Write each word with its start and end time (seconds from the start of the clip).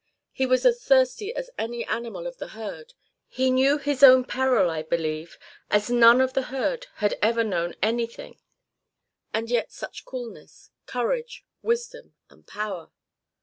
He 0.31 0.47
was 0.47 0.65
as 0.65 0.83
thirsty 0.83 1.31
as 1.35 1.51
any 1.59 1.85
animal 1.85 2.25
of 2.25 2.37
the 2.39 2.47
herd; 2.57 2.95
he 3.27 3.51
knew 3.51 3.77
his 3.77 4.01
own 4.01 4.23
peril, 4.25 4.67
I 4.67 4.81
believe, 4.81 5.37
as 5.69 5.91
none 5.91 6.21
of 6.21 6.33
the 6.33 6.41
herd 6.49 6.87
had 6.95 7.19
ever 7.21 7.43
known 7.43 7.75
anything; 7.83 8.39
and 9.31 9.47
yet, 9.51 9.71
such 9.71 10.03
coolness, 10.03 10.71
courage, 10.87 11.45
wisdom, 11.61 12.15
and 12.31 12.47
power! 12.47 12.89